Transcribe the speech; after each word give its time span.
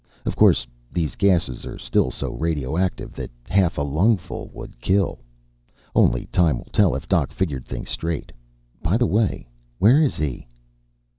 Of 0.25 0.35
course 0.35 0.65
these 0.91 1.15
gases 1.15 1.63
are 1.63 1.77
still 1.77 2.09
so 2.09 2.31
radioactive 2.31 3.13
that 3.13 3.29
half 3.47 3.77
a 3.77 3.83
lungful 3.83 4.49
would 4.51 4.79
kill. 4.81 5.19
Only 5.93 6.25
time 6.31 6.57
will 6.57 6.71
tell 6.73 6.95
if 6.95 7.07
Doc 7.07 7.31
figured 7.31 7.67
things 7.67 7.91
straight. 7.91 8.31
By 8.81 8.97
the 8.97 9.05
way, 9.05 9.47
where 9.77 10.01
is 10.01 10.17
he?" 10.17 10.47